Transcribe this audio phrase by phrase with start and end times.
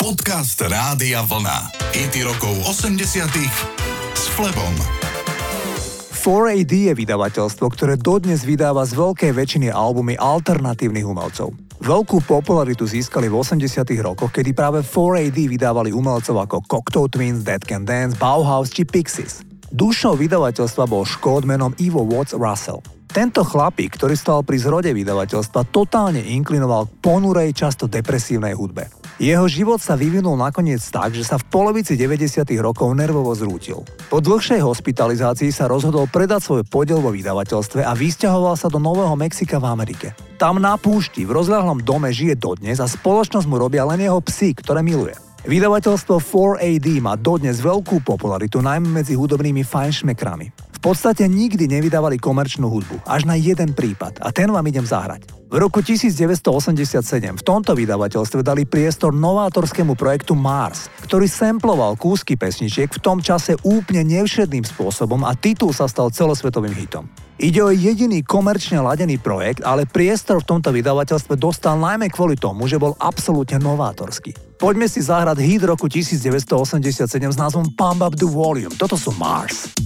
[0.00, 1.76] Podcast Rádia Vlna.
[1.92, 3.04] IT rokov 80
[4.16, 4.72] s Flebom.
[6.16, 11.52] 4AD je vydavateľstvo, ktoré dodnes vydáva z veľkej väčšiny albumy alternatívnych umelcov.
[11.84, 13.60] Veľkú popularitu získali v 80
[14.00, 19.44] rokoch, kedy práve 4AD vydávali umelcov ako Cocteau Twins, Dead Can Dance, Bauhaus či Pixies.
[19.68, 22.80] Dušou vydavateľstva bol škód menom Ivo Watts Russell.
[23.12, 28.99] Tento chlapík, ktorý stal pri zrode vydavateľstva, totálne inklinoval k ponurej, často depresívnej hudbe.
[29.20, 32.40] Jeho život sa vyvinul nakoniec tak, že sa v polovici 90.
[32.56, 33.84] rokov nervovo zrútil.
[34.08, 39.12] Po dlhšej hospitalizácii sa rozhodol predať svoj podiel vo vydavateľstve a vysťahoval sa do Nového
[39.20, 40.16] Mexika v Amerike.
[40.40, 44.56] Tam na púšti v rozľahlom dome žije dodnes a spoločnosť mu robia len jeho psy,
[44.56, 45.12] ktoré miluje.
[45.44, 50.46] Vydavateľstvo 4AD má dodnes veľkú popularitu najmä medzi hudobnými fajnšmekrami.
[50.48, 55.39] V podstate nikdy nevydávali komerčnú hudbu, až na jeden prípad a ten vám idem zahrať.
[55.50, 57.02] V roku 1987
[57.34, 63.58] v tomto vydavateľstve dali priestor novátorskému projektu Mars, ktorý samploval kúsky pesničiek v tom čase
[63.66, 67.10] úplne nevšedným spôsobom a titul sa stal celosvetovým hitom.
[67.42, 72.70] Ide o jediný komerčne ladený projekt, ale priestor v tomto vydavateľstve dostal najmä kvôli tomu,
[72.70, 74.54] že bol absolútne novátorský.
[74.54, 78.78] Poďme si zahrať hit roku 1987 s názvom Pump Up the Volume.
[78.78, 79.79] Toto sú Mars.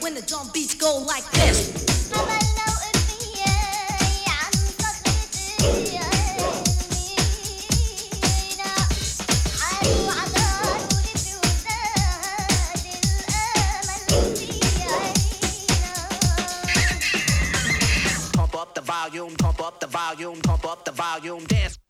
[0.00, 1.72] When the drum beats go like this.
[18.32, 21.81] Pump up the volume, pump up the volume, pump up the volume, dance.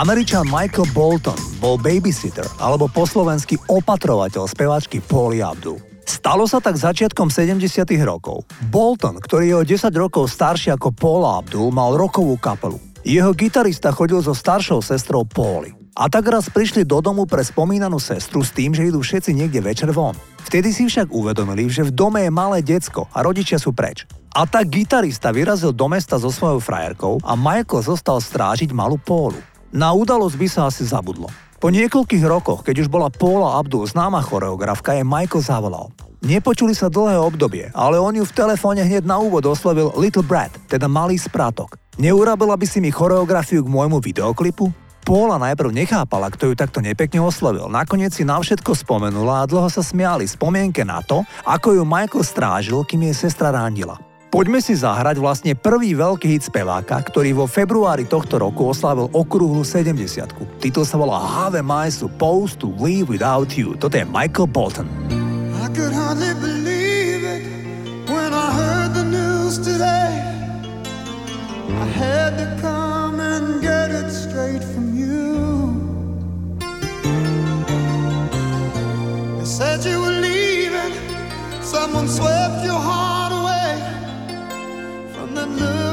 [0.00, 5.76] Američan Michael Bolton bol babysitter alebo poslovenský opatrovateľ speváčky Pauli Abdul.
[6.08, 7.84] Stalo sa tak začiatkom 70.
[8.00, 8.48] rokov.
[8.72, 12.80] Bolton, ktorý je o 10 rokov starší ako Paula Abdul, mal rokovú kapelu.
[13.04, 15.76] Jeho gitarista chodil so staršou sestrou Pauli.
[15.92, 19.60] A tak raz prišli do domu pre spomínanú sestru s tým, že idú všetci niekde
[19.60, 20.16] večer von.
[20.48, 24.08] Vtedy si však uvedomili, že v dome je malé decko a rodičia sú preč.
[24.32, 29.36] A tak gitarista vyrazil do mesta so svojou frajerkou a Michael zostal strážiť malú Pólu.
[29.70, 31.30] Na udalosť by sa asi zabudlo.
[31.60, 35.86] Po niekoľkých rokoch, keď už bola Paula Abdul známa choreografka, je Michael zavolal.
[36.20, 40.52] Nepočuli sa dlhé obdobie, ale on ju v telefóne hneď na úvod oslovil Little Brad,
[40.66, 41.78] teda malý sprátok.
[42.00, 44.72] Neurabila by si mi choreografiu k môjmu videoklipu?
[45.06, 47.70] Paula najprv nechápala, kto ju takto nepekne oslovil.
[47.70, 52.24] Nakoniec si na všetko spomenula a dlho sa smiali spomienke na to, ako ju Michael
[52.26, 54.09] strážil, kým jej sestra randila.
[54.30, 59.66] Poďme si zahrať vlastne prvý veľký hit speváka, ktorý vo februári tohto roku oslávil okrúhlu
[59.66, 60.06] 70
[60.62, 63.74] Titul sa volá Have Am I Supposed to Live Without You.
[63.74, 64.86] Toto je Michael Bolton.
[65.58, 67.42] I could hardly believe it
[68.06, 70.14] when I heard the news today.
[71.74, 75.74] I had to come and get it straight from you.
[79.42, 80.94] They said you were leaving,
[81.66, 83.19] someone swept your heart
[85.58, 85.89] look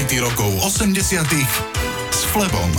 [0.00, 1.28] Hity rokov 80
[2.08, 2.72] s Flebom.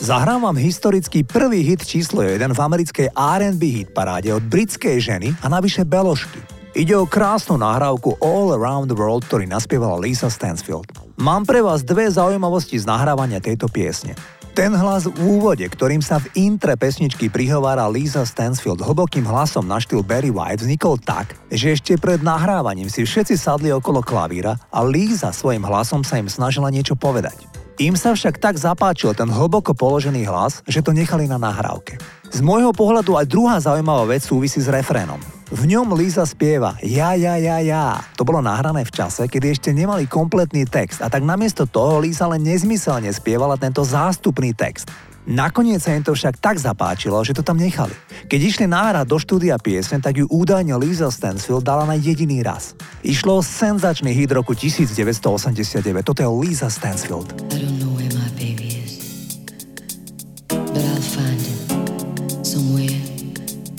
[0.00, 5.36] Zahrám vám historický prvý hit číslo 1 v americkej R&B hit paráde od britskej ženy
[5.44, 6.40] a navyše beložky.
[6.72, 10.88] Ide o krásnu nahrávku All Around the World, ktorý naspievala Lisa Stansfield.
[11.20, 14.16] Mám pre vás dve zaujímavosti z nahrávania tejto piesne.
[14.58, 19.78] Ten hlas v úvode, ktorým sa v intre pesničky prihovára Lisa Stansfield hlbokým hlasom na
[19.78, 24.82] štýl Barry White, vznikol tak, že ešte pred nahrávaním si všetci sadli okolo klavíra a
[24.82, 27.38] Lisa svojim hlasom sa im snažila niečo povedať.
[27.78, 31.94] Im sa však tak zapáčil ten hlboko položený hlas, že to nechali na nahrávke.
[32.26, 35.37] Z môjho pohľadu aj druhá zaujímavá vec súvisí s refrénom.
[35.48, 38.04] V ňom Lisa spieva ja, ja, ja, ja.
[38.20, 42.28] To bolo nahrané v čase, kedy ešte nemali kompletný text a tak namiesto toho Lisa
[42.28, 44.92] len nezmyselne spievala tento zástupný text.
[45.28, 47.92] Nakoniec sa im to však tak zapáčilo, že to tam nechali.
[48.32, 52.72] Keď išli náhrať do štúdia piesne, tak ju údajne Lisa Stansfield dala na jediný raz.
[53.04, 55.84] Išlo o senzačný hit roku 1989.
[56.04, 57.32] Toto je Lisa Stansfield.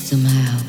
[0.10, 0.69] Somehow.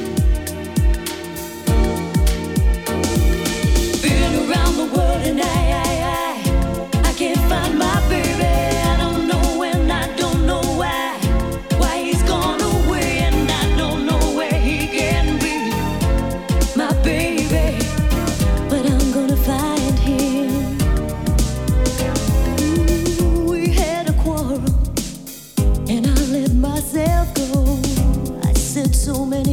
[29.13, 29.50] so many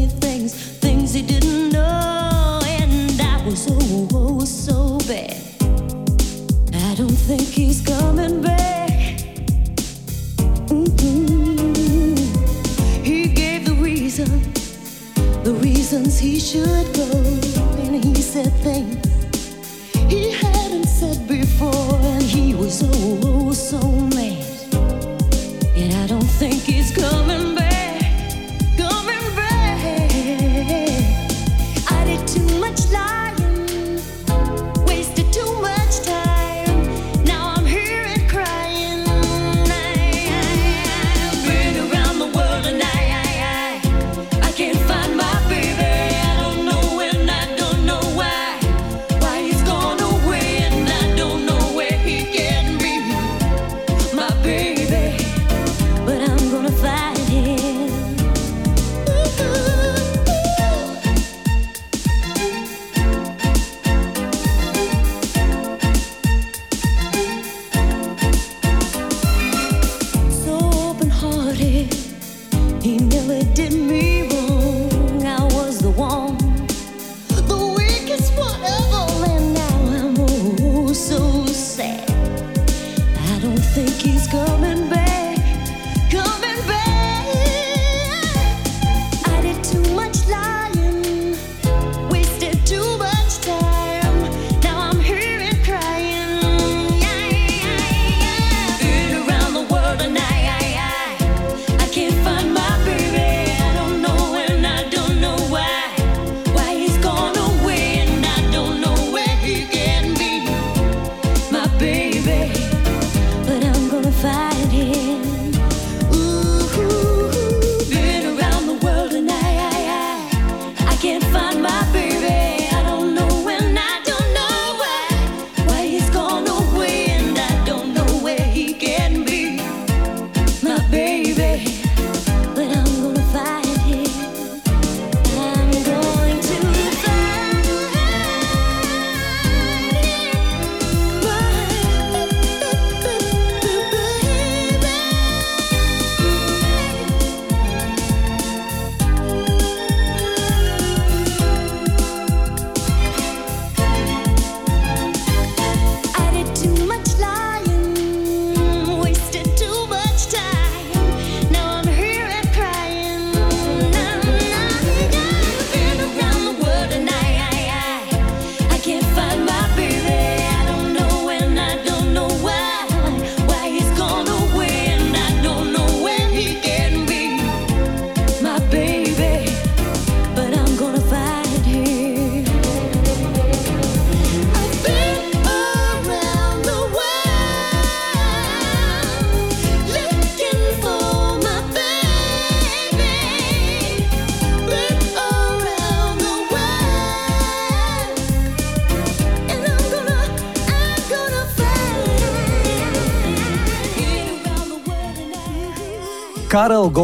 [73.31, 73.68] it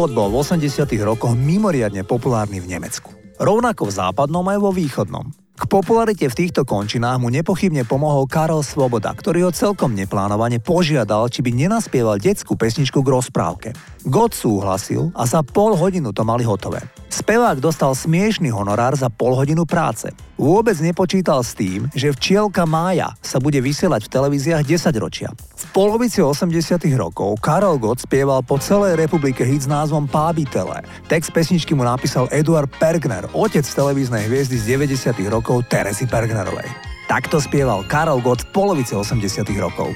[0.05, 3.09] Gott bol v 80 rokoch mimoriadne populárny v Nemecku.
[3.41, 5.33] Rovnako v západnom aj vo východnom.
[5.57, 11.25] K popularite v týchto končinách mu nepochybne pomohol Karel Svoboda, ktorý ho celkom neplánovane požiadal,
[11.33, 13.69] či by nenaspieval detskú pesničku k rozprávke.
[14.05, 16.85] God súhlasil a za pol hodinu to mali hotové.
[17.15, 20.11] Spevák dostal smiešný honorár za pol hodinu práce.
[20.35, 25.31] Vôbec nepočítal s tým, že včielka Mája sa bude vysielať v televíziách 10 ročia.
[25.31, 26.51] V polovici 80
[26.99, 30.83] rokov Karel Gott spieval po celej republike hit s názvom Pábitele.
[31.07, 36.67] Text pesničky mu napísal Eduard Pergner, otec televíznej hviezdy z 90 rokov Teresy Pergnerovej.
[37.07, 39.87] Takto spieval Karel Gott v polovici 80 rokov.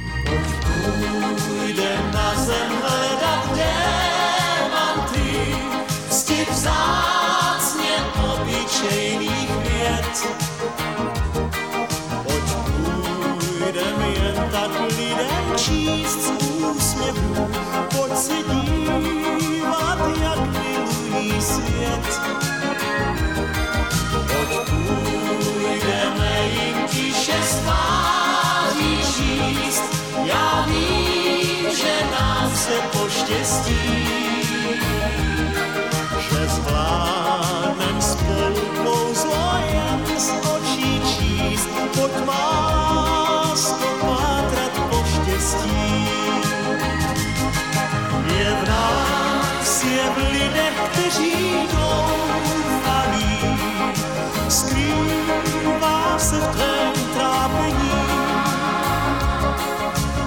[56.51, 57.91] Tvém trápení.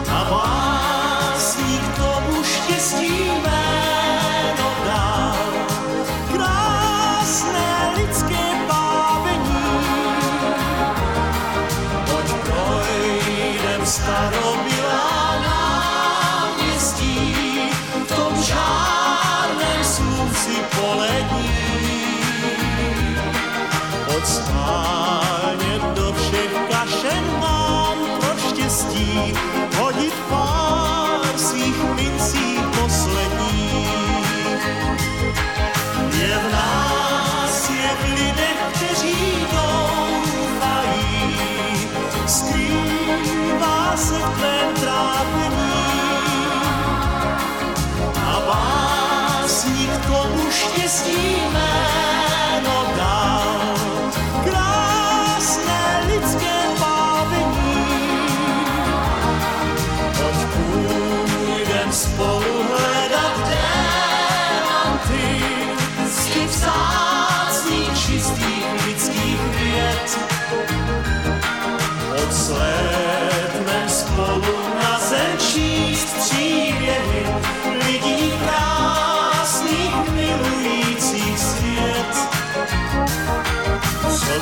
[0.09, 5.37] A básník tomu štěstí jméno dal,
[6.33, 9.65] krásné lidské bávení.
[12.07, 13.87] Pojď projdem
[29.13, 29.33] starobylá
[29.79, 34.63] hodit pár svých mincí posledních.
[36.21, 40.99] Je v nás, je v lidech, kteří doufají,
[42.27, 45.73] skrývá se v tvém trápení.
[48.17, 51.62] A básník tomu štěstí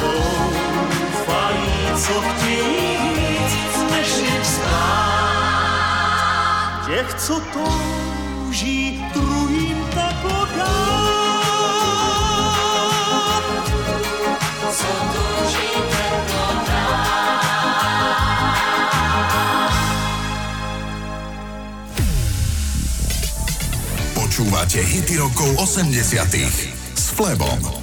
[0.01, 4.45] Doufají, co chtějí víc než jim
[6.91, 10.71] těch, co touží druhým teplo dát.
[14.73, 16.47] Co touží teplo
[24.15, 26.29] Počúvate hity rokov 80
[26.95, 27.80] s Flebom.